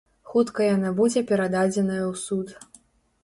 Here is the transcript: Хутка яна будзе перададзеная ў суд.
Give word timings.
Хутка 0.29 0.61
яна 0.75 0.89
будзе 0.99 1.23
перададзеная 1.31 1.99
ў 2.11 2.13
суд. 2.25 2.47